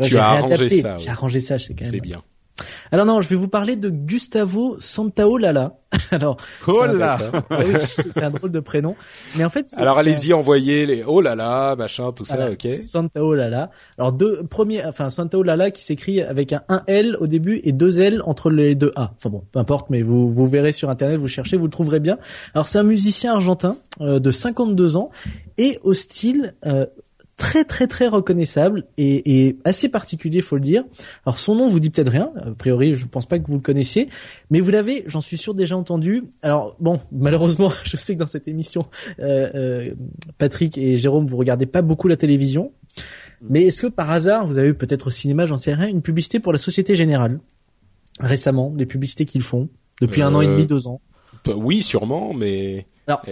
[0.02, 0.98] tu as arrangé ça.
[0.98, 1.94] J'ai arrangé ça, c'est quand même.
[1.94, 2.24] C'est bien.
[2.92, 5.78] Alors non, je vais vous parler de Gustavo Santaolalla.
[6.12, 7.18] Alors, oh là,
[7.50, 8.96] ah c'est un drôle de prénom,
[9.36, 9.68] mais en fait.
[9.76, 12.76] Alors allez-y, envoyez les oh là là, machin, tout ça, ok.
[12.76, 13.72] Santaolalla.
[13.98, 18.00] Alors deux premiers, enfin Santaolalla qui s'écrit avec un 1 L au début et deux
[18.00, 19.12] L entre les deux A.
[19.18, 22.00] Enfin bon, peu importe, mais vous vous verrez sur internet, vous cherchez, vous le trouverez
[22.00, 22.18] bien.
[22.54, 25.10] Alors c'est un musicien argentin euh, de 52 ans
[25.58, 26.86] et au style euh,
[27.42, 30.84] très très très reconnaissable et, et, assez particulier, faut le dire.
[31.26, 33.62] Alors son nom vous dit peut-être rien, a priori je pense pas que vous le
[33.62, 34.10] connaissiez,
[34.52, 36.26] mais vous l'avez, j'en suis sûr déjà entendu.
[36.44, 38.86] Alors bon, malheureusement, je sais que dans cette émission,
[39.20, 39.94] euh, euh,
[40.38, 42.74] Patrick et Jérôme, vous regardez pas beaucoup la télévision,
[43.42, 46.04] mais est-ce que par hasard vous avez eu peut-être au cinéma, j'en sais rien, une
[46.04, 47.40] publicité pour la Société Générale?
[48.20, 49.68] Récemment, les publicités qu'ils font
[50.00, 51.02] depuis un an et demi, euh, deux ans.
[51.48, 53.26] Oui, sûrement, mais alors,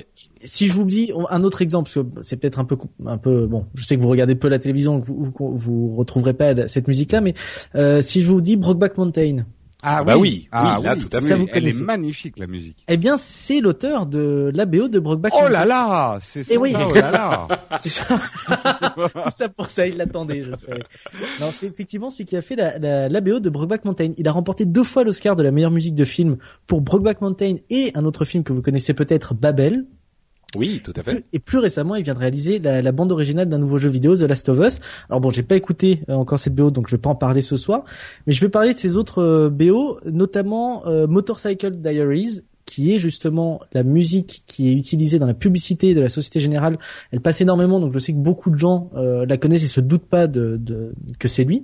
[0.44, 3.46] si je vous dis un autre exemple, parce que c'est peut-être un peu, un peu,
[3.46, 6.88] bon, je sais que vous regardez peu la télévision, que vous, vous, retrouverez pas cette
[6.88, 7.34] musique-là, mais
[7.76, 9.46] euh, si je vous dis Brokeback Mountain,
[9.82, 11.38] Ah bah oui, ah, oui, là, tout à fait.
[11.54, 12.84] Elle est magnifique la musique.
[12.90, 16.60] Eh bien, c'est l'auteur de la BO de Brokeback Oh là là, c'est Eh ça.
[16.60, 16.74] oui.
[16.76, 17.48] Oh là là.
[17.80, 18.20] C'est ça.
[18.96, 20.84] Tout ça pour ça, il l'attendait, je le savais.
[21.40, 24.12] Non, c'est effectivement celui qui a fait la, la, la BO de Brokeback Mountain.
[24.18, 26.38] Il a remporté deux fois l'Oscar de la meilleure musique de film
[26.68, 29.86] pour Brokeback Mountain et un autre film que vous connaissez peut-être, Babel.
[30.56, 31.26] Oui, tout à fait.
[31.32, 34.16] Et plus récemment, il vient de réaliser la, la bande originale d'un nouveau jeu vidéo,
[34.16, 34.80] The Last of Us.
[35.10, 37.42] Alors bon, j'ai pas écouté euh, encore cette BO, donc je vais pas en parler
[37.42, 37.84] ce soir.
[38.26, 43.00] Mais je vais parler de ses autres euh, BO, notamment euh, Motorcycle Diaries, qui est
[43.00, 46.80] justement la musique qui est utilisée dans la publicité de la Société Générale.
[47.12, 49.82] Elle passe énormément, donc je sais que beaucoup de gens euh, la connaissent et se
[49.82, 51.64] doutent pas de, de que c'est lui.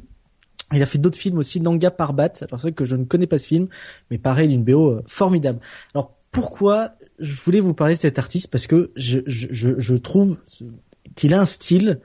[0.74, 2.34] Il a fait d'autres films aussi, Nanga Parbat.
[2.42, 3.68] Alors c'est vrai que je ne connais pas ce film,
[4.10, 5.60] mais pareil, une BO formidable.
[5.94, 10.38] Alors pourquoi je voulais vous parler de cet artiste Parce que je, je, je, trouve
[11.16, 12.00] qu'il a un style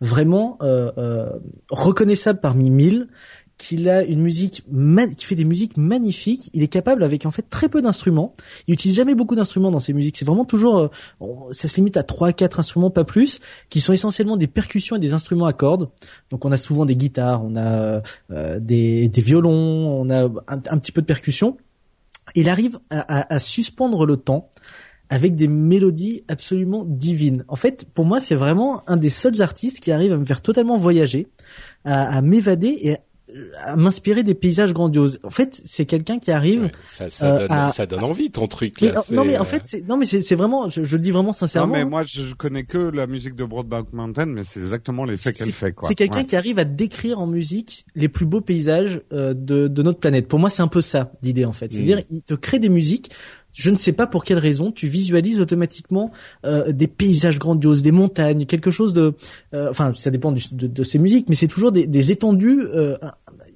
[0.00, 1.30] vraiment euh, euh,
[1.70, 3.08] reconnaissable parmi mille
[3.58, 4.64] qu'il a une musique
[5.16, 6.50] qui fait des musiques magnifiques.
[6.52, 8.34] Il est capable avec en fait très peu d'instruments.
[8.68, 10.18] Il utilise jamais beaucoup d'instruments dans ses musiques.
[10.18, 13.92] C'est vraiment toujours euh, ça se limite à trois quatre instruments pas plus qui sont
[13.92, 15.88] essentiellement des percussions et des instruments à cordes.
[16.30, 20.30] Donc on a souvent des guitares, on a euh, des, des violons, on a un,
[20.48, 21.56] un petit peu de percussion.
[22.36, 24.50] Il arrive à, suspendre le temps
[25.08, 27.44] avec des mélodies absolument divines.
[27.48, 30.42] En fait, pour moi, c'est vraiment un des seuls artistes qui arrive à me faire
[30.42, 31.28] totalement voyager,
[31.84, 32.96] à, à m'évader et
[33.64, 35.18] à, m'inspirer des paysages grandioses.
[35.22, 36.64] En fait, c'est quelqu'un qui arrive.
[36.64, 38.76] Ouais, ça, ça, Euh, donne, à- ça donne envie ton truc.
[38.80, 40.68] Mais, Là, non, mais c'est, en fait, c'est non, mais c'est vraiment.
[40.68, 41.72] Je, je le dis vraiment Non, sincèrement.
[41.74, 41.86] mais hein.
[41.86, 45.44] moi, je je connais que la musique de Broadback Mountain, mais c'est exactement l'effet C'est-
[45.44, 45.88] qu'elle fait, quoi.
[45.88, 46.24] C'est quelqu'un Ouais.
[46.26, 50.28] qui arrive à décrire en musique les plus beaux paysages euh, de, de notre planète.
[50.28, 51.72] Pour moi, c'est un peu ça l'idée en fait.
[51.72, 53.10] C'est-à-dire, il te crée des musiques.
[53.58, 56.12] Je ne sais pas pour quelle raison, tu visualises automatiquement
[56.44, 59.14] euh, des paysages grandioses, des montagnes, quelque chose de.
[59.54, 62.60] euh, enfin, ça dépend du- de, de ces musiques, mais c'est toujours des, des étendues
[62.62, 62.98] euh,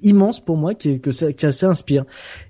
[0.00, 2.04] immenses pour moi qui, que ça, que ça inspire.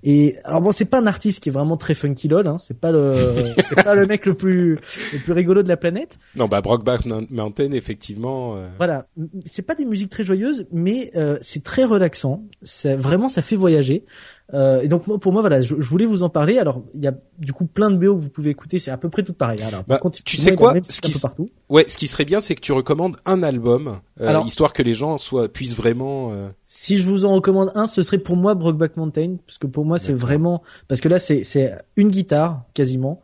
[0.05, 2.47] Et alors bon, c'est pas un artiste qui est vraiment très funky lol.
[2.47, 3.15] Hein, c'est pas le,
[3.69, 4.79] c'est pas le mec le plus
[5.13, 6.19] le plus rigolo de la planète.
[6.37, 8.57] Non, bah Brokeback Mountain, effectivement.
[8.57, 9.09] euh, Voilà,
[9.45, 12.45] c'est pas des musiques très joyeuses, mais euh, c'est très relaxant.
[12.63, 14.05] C'est vraiment ça fait voyager.
[14.53, 16.59] Euh, et donc pour moi, voilà, je, je voulais vous en parler.
[16.59, 18.97] Alors il y a du coup plein de BO que vous pouvez écouter, c'est à
[18.97, 19.63] peu près tout pareil.
[19.63, 21.49] Alors, Bah, contre, tu sais quoi Ce qui partout.
[21.69, 24.83] Ouais, ce qui serait bien, c'est que tu recommandes un album, euh, Alors- histoire que
[24.83, 26.33] les gens soient puissent vraiment.
[26.33, 29.67] euh, Si je vous en recommande un, ce serait pour moi Brokeback Mountain, parce que
[29.69, 33.21] pour moi c'est vraiment parce que là c'est c'est une guitare quasiment.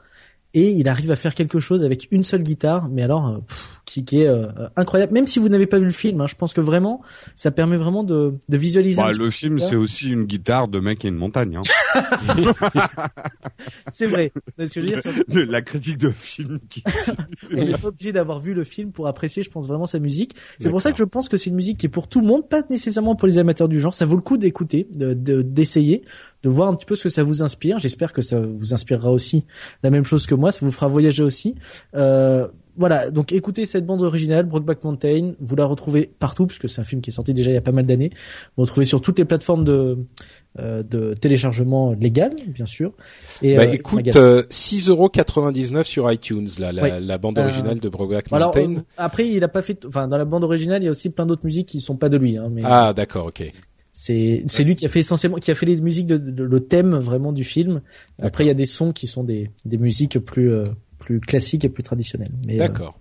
[0.55, 3.76] Et il arrive à faire quelque chose avec une seule guitare, mais alors euh, pff,
[3.87, 4.47] qui, qui est euh,
[4.77, 5.15] incroyable.
[5.15, 7.01] Même si vous n'avez pas vu le film, hein, je pense que vraiment,
[7.37, 9.01] ça permet vraiment de, de visualiser.
[9.01, 11.57] Bah, le film, c'est aussi une guitare de mec et une montagne.
[11.57, 11.63] Hein.
[13.93, 14.33] C'est vrai.
[14.59, 16.59] Ce que je veux dire, c'est- la critique de film.
[16.69, 16.83] Qui...
[17.53, 20.35] on n'est pas obligé d'avoir vu le film pour apprécier, je pense vraiment sa musique.
[20.61, 22.27] C'est pour ça que je pense que c'est une musique qui est pour tout le
[22.27, 23.95] monde, pas nécessairement pour les amateurs du genre.
[23.95, 26.03] Ça vaut le coup d'écouter, de- de- d'essayer,
[26.43, 27.79] de, voir un petit peu ce que ça vous inspire.
[27.79, 29.45] J'espère que ça vous inspirera aussi
[29.83, 31.55] la même chose que moi, ça vous fera voyager aussi.
[31.95, 36.81] Euh, voilà, donc écoutez cette bande originale, Brokeback Mountain, vous la retrouvez partout, puisque c'est
[36.81, 38.11] un film qui est sorti déjà il y a pas mal d'années.
[38.57, 39.99] Vous retrouvez sur toutes les plateformes de,
[40.59, 42.93] euh, de téléchargement légal, bien sûr.
[43.43, 47.89] Et, Bah euh, écoute, euh, 6,99€ sur iTunes, là, la, la bande Euh, originale de
[47.89, 48.81] Brokeback Alors Mountain.
[48.81, 51.11] euh, après, il a pas fait, enfin dans la bande originale, il y a aussi
[51.11, 52.37] plein d'autres musiques qui sont pas de lui.
[52.37, 53.53] Hein, mais Ah d'accord, ok.
[53.93, 56.61] c'est c'est lui qui a fait essentiellement, qui a fait les musiques de, de- le
[56.61, 57.81] thème vraiment du film.
[58.21, 60.65] Après, il y a des sons qui sont des des musiques plus euh,
[61.07, 62.33] plus classiques et plus traditionnelles.
[62.47, 62.99] Mais euh, D'accord.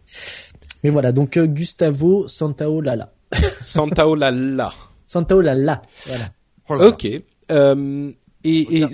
[0.83, 3.11] mais voilà, donc euh, Gustavo Santaolalla,
[3.61, 4.71] Santa Olala.
[5.05, 6.31] Santaolalla, voilà.
[6.69, 6.87] Oh.
[6.89, 7.07] Ok.
[7.51, 8.11] Euh,
[8.43, 8.85] et et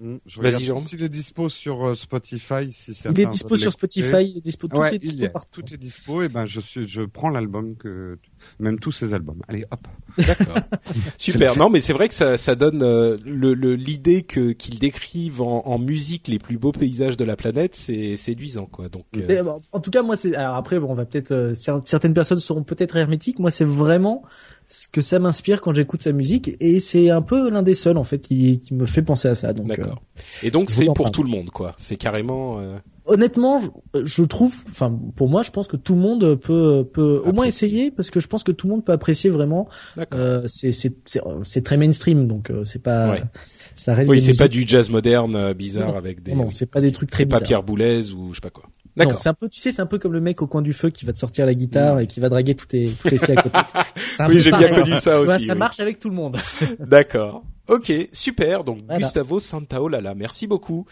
[0.00, 0.82] Mm, Je Vas-y, regarde Jérôme.
[0.84, 2.70] s'il est dispo sur euh, Spotify.
[2.70, 3.72] Si Il certains est dispo sur.
[3.72, 5.28] Spotify, il est dispo, tout ouais, est il dispo est.
[5.28, 5.62] partout.
[5.62, 6.22] Tout est dispo.
[6.22, 8.16] Et ben, je suis, je prends l'album que,
[8.60, 9.40] même tous ces albums.
[9.48, 9.80] Allez, hop.
[10.24, 10.56] D'accord.
[11.18, 11.56] Super.
[11.58, 15.40] Non, mais c'est vrai que ça, ça donne euh, le le- l'idée que qu'ils décrivent
[15.42, 18.88] en, en musique les plus beaux paysages de la planète, c'est séduisant, quoi.
[18.88, 19.04] Donc.
[19.16, 20.34] euh, Mais, bon, en tout cas, moi, c'est.
[20.36, 21.32] Alors après, bon, on va peut-être.
[21.32, 23.38] euh, cer- certaines personnes seront peut-être hermétiques.
[23.40, 24.22] Moi, c'est vraiment
[24.68, 27.96] ce que ça m'inspire quand j'écoute sa musique, et c'est un peu l'un des seuls
[27.96, 29.52] en fait qui, qui me fait penser à ça.
[29.52, 30.02] Donc, euh, D'accord.
[30.42, 31.74] Et donc c'est pour tout le monde, quoi.
[31.78, 32.58] C'est carrément.
[32.60, 32.76] euh,
[33.06, 33.68] honnêtement, je,
[34.04, 37.46] je trouve, enfin, pour moi, je pense que tout le monde peut peut au moins
[37.46, 39.68] essayer parce que je pense que tout le monde peut apprécier vraiment.
[39.96, 40.20] D'accord.
[40.20, 40.94] Euh, c'est c'est
[41.42, 43.10] c'est très mainstream, donc euh, c'est pas.
[43.12, 43.22] Ouais.
[43.74, 44.10] Ça reste.
[44.10, 46.34] oui, c'est pas du jazz moderne euh, bizarre Non, avec des.
[46.34, 47.40] Non, c'est pas des trucs très c'est pas.
[47.40, 48.64] Pierre Boulez ou je sais pas quoi.
[48.98, 49.18] D'accord.
[49.18, 50.90] c'est un peu, tu sais, c'est un peu comme le mec au coin du feu
[50.90, 53.36] qui va te sortir la guitare et qui va draguer toutes les toutes les filles
[53.36, 53.58] à côté.
[54.28, 55.46] Oui, j'ai bien connu ça aussi.
[55.46, 55.58] ça oui.
[55.58, 56.36] marche avec tout le monde.
[56.80, 57.44] D'accord.
[57.68, 58.64] Ok, super.
[58.64, 59.00] Donc Voilà.
[59.00, 60.86] Gustavo Santaolala, merci beaucoup.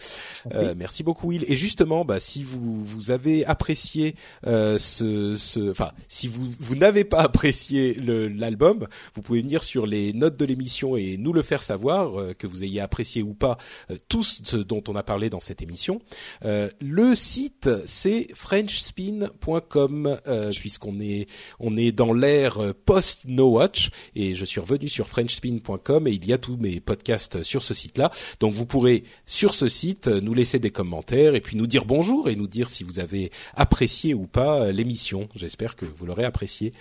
[0.53, 1.43] Euh, merci beaucoup Will.
[1.47, 6.75] Et justement, bah, si vous vous avez apprécié euh, ce, ce, enfin, si vous vous
[6.75, 11.33] n'avez pas apprécié le- l'album, vous pouvez venir sur les notes de l'émission et nous
[11.33, 13.57] le faire savoir euh, que vous ayez apprécié ou pas
[13.91, 15.99] euh, tout ce dont on a parlé dans cette émission.
[16.45, 21.27] Euh, le site c'est frenchspin.com euh, puisqu'on est
[21.59, 26.25] on est dans l'ère post No Watch et je suis revenu sur frenchspin.com et il
[26.25, 28.11] y a tous mes podcasts sur ce site-là.
[28.39, 31.85] Donc vous pourrez sur ce site euh, nous laisser des commentaires et puis nous dire
[31.85, 35.27] bonjour et nous dire si vous avez apprécié ou pas euh, l'émission.
[35.35, 36.71] J'espère que vous l'aurez apprécié.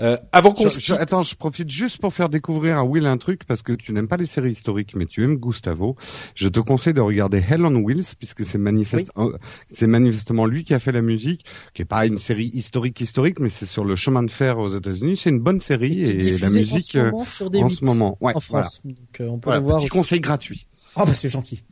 [0.00, 3.18] Euh, avant qu'on se quitte- attends, je profite juste pour faire découvrir à Will un
[3.18, 5.96] truc parce que tu n'aimes pas les séries historiques, mais tu aimes Gustavo.
[6.34, 9.36] Je te conseille de regarder Hell on Wheels puisque c'est manifeste, euh,
[9.72, 13.40] c'est manifestement lui qui a fait la musique, qui est pas une série historique historique,
[13.40, 15.16] mais c'est sur le chemin de fer aux États-Unis.
[15.16, 17.84] C'est une bonne série et, la musique en euh, ce moment sur des en ce
[17.84, 18.80] moment, ouais, en France.
[18.84, 19.76] Donc euh, on peut Voilà, le voir.
[19.76, 19.90] petit aussi.
[19.98, 20.66] conseil gratuit.
[20.96, 21.62] Ah bah c'est gentil.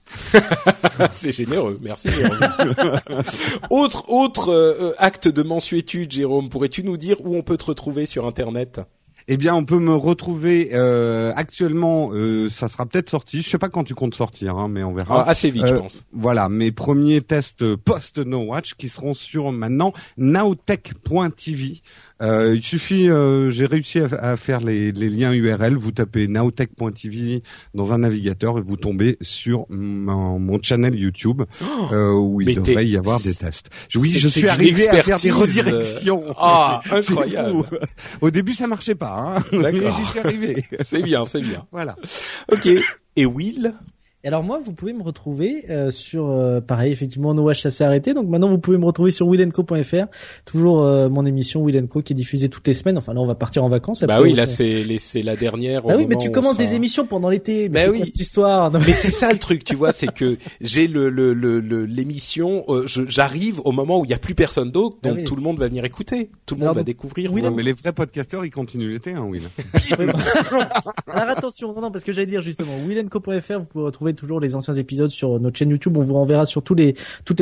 [1.13, 2.39] c'est généreux, merci Jérôme.
[3.71, 7.67] autre autre euh, euh, acte de mensuétude, Jérôme, pourrais-tu nous dire où on peut te
[7.67, 8.81] retrouver sur Internet?
[9.29, 12.11] Eh bien, on peut me retrouver euh, actuellement.
[12.13, 13.41] euh, ça sera peut-être sorti.
[13.41, 15.23] Je sais pas quand tu comptes sortir, hein, mais on verra.
[15.25, 16.03] Ah, Assez vite, je Euh, pense.
[16.13, 21.83] Voilà, mes premiers tests post No Watch qui seront sur maintenant nowtech.tv.
[22.21, 25.77] Euh, il suffit, euh, j'ai réussi à, à faire les, les liens URL.
[25.77, 27.43] Vous tapez nowtech.tv
[27.75, 31.43] dans un navigateur et vous tombez sur mon, mon channel YouTube
[31.93, 33.71] euh, où il devrait y avoir des tests.
[33.97, 36.23] Oui, je suis arrivé à faire des expertise, redirections.
[36.39, 37.51] Ah, incroyable.
[37.65, 37.65] fou.
[38.21, 39.97] Au début, ça marchait pas, hein, mais D'accord.
[39.99, 40.65] j'y suis arrivé.
[40.81, 41.67] C'est bien, c'est bien.
[41.73, 41.97] voilà.
[42.51, 42.69] Ok.
[43.17, 43.75] Et Will?
[44.25, 47.71] Et alors moi, vous pouvez me retrouver euh, sur, euh, pareil, effectivement, No Watch ça
[47.71, 48.15] s'est arrêté.
[48.15, 50.07] Donc maintenant, vous pouvez me retrouver sur willenco.fr.
[50.45, 52.97] Toujours euh, mon émission Willenco qui est diffusée toutes les semaines.
[52.99, 54.05] Enfin là, on va partir en vacances.
[54.05, 54.85] Bah oui, là c'est
[55.25, 55.85] la dernière.
[55.87, 57.69] au Ah oui, mais tu commences sera- des émissions pendant l'été.
[57.69, 58.01] Bah oui.
[58.05, 61.09] cette histoire Non, mais- Mais c'est ça le truc, tu vois, c'est que j'ai le
[61.09, 64.99] le le le- l'émission, euh, j'arrive au moment où il y a plus personne d'autre,
[65.03, 65.25] donc Ah oui.
[65.25, 67.33] tout le monde va venir écouter, tout le monde Alors, va donc, découvrir.
[67.33, 69.43] And- mais les vrais podcasteurs, ils continuent l'été, hein, Will.
[71.09, 74.55] Alors attention, non, non, parce que j'allais dire justement, willenco.fr, vous pouvez retrouver toujours les
[74.55, 75.97] anciens épisodes sur notre chaîne YouTube.
[75.97, 76.95] On vous renverra sur toutes les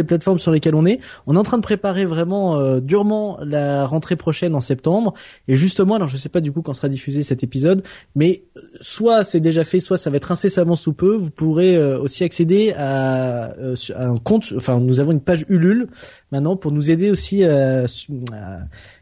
[0.04, 1.00] plateformes sur lesquelles on est.
[1.26, 5.14] On est en train de préparer vraiment euh, durement la rentrée prochaine en septembre.
[5.48, 7.83] Et justement, alors je sais pas du coup quand sera diffusé cet épisode,
[8.14, 11.14] mais euh, soit c'est déjà fait, soit ça va être incessamment sous peu.
[11.16, 14.52] Vous pourrez euh, aussi accéder à, euh, à un compte.
[14.56, 15.88] Enfin, nous avons une page Ulule
[16.33, 18.59] maintenant pour nous aider aussi à, à-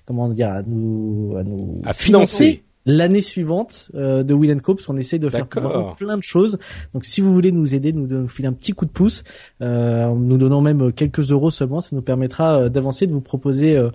[0.07, 2.63] comment dire à nous à nous À financer.
[2.89, 6.59] L'année suivante euh, de Will Co parce qu'on essaie de faire plein de choses.
[6.95, 9.23] Donc si vous voulez nous aider, nous, nous filer un petit coup de pouce,
[9.63, 13.21] euh, en nous donnant même quelques euros seulement, ça nous permettra euh, d'avancer, de vous
[13.21, 13.91] proposer euh,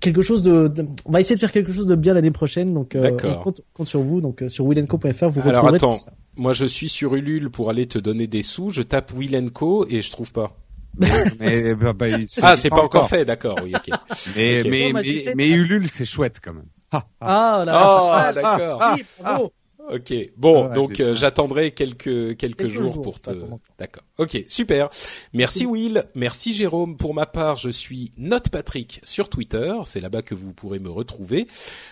[0.00, 2.74] quelque chose de, de- On va essayer de faire quelque chose de bien l'année prochaine.
[2.74, 4.20] Donc euh, on compte, on compte sur vous.
[4.20, 6.12] Donc euh, sur willenco.fr, vous Alors retrouverez attends, tout ça.
[6.36, 9.86] moi je suis sur Ulule pour aller te donner des sous, je tape Will Co
[9.88, 10.56] et je trouve pas.
[11.40, 12.06] mais, bah, bah,
[12.42, 13.96] Ah, c'est pas encore fait, d'accord, oui, ok.
[14.36, 15.00] Mais, mais, bah,
[15.34, 16.66] mais Ulule, c'est chouette quand même.
[16.92, 17.58] Ah, ah.
[17.60, 18.12] Ah là.
[18.12, 18.82] Ah, d'accord.
[18.96, 19.52] Oui, bravo.
[19.90, 23.30] Ok, bon, Ah, donc euh, j'attendrai quelques quelques, Quelques jours, jours, pour te.
[23.78, 24.04] D'accord.
[24.18, 24.88] Ok, super.
[25.32, 26.96] Merci Will, merci Jérôme.
[26.96, 29.74] Pour ma part, je suis Note Patrick sur Twitter.
[29.84, 31.48] C'est là-bas que vous pourrez me retrouver.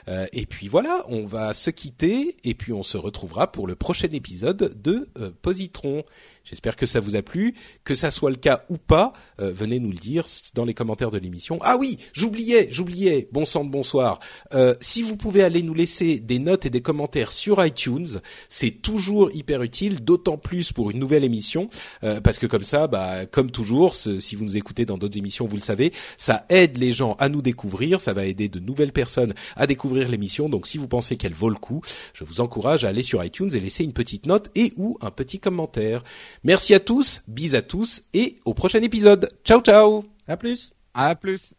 [0.08, 3.74] Euh, et puis voilà, on va se quitter et puis on se retrouvera pour le
[3.74, 6.04] prochain épisode de euh, Positron.
[6.44, 9.12] J'espère que ça vous a plu, que ça soit le cas ou pas.
[9.40, 10.24] euh, venez nous le dire
[10.54, 11.58] dans les commentaires de l'émission.
[11.62, 13.28] Ah oui, j'oubliais, j'oubliais.
[13.32, 14.20] Bon sang de bonsoir.
[14.54, 18.82] Euh, si vous pouvez aller nous laisser des notes et des commentaires sur iTunes, c'est
[18.82, 21.68] toujours hyper utile, d'autant plus pour une nouvelle émission,
[22.04, 25.46] euh, parce que comme ça, bah, comme toujours, si vous nous écoutez dans d'autres émissions,
[25.46, 28.92] vous le savez, ça aide les gens à nous découvrir, ça va aider de nouvelles
[28.92, 30.48] personnes à découvrir l'émission.
[30.48, 31.82] Donc, si vous pensez qu'elle vaut le coup,
[32.14, 35.10] je vous encourage à aller sur iTunes et laisser une petite note et ou un
[35.10, 36.02] petit commentaire.
[36.44, 39.28] Merci à tous, bis à tous et au prochain épisode.
[39.44, 40.04] Ciao ciao.
[40.26, 40.72] À plus.
[40.92, 41.54] À plus.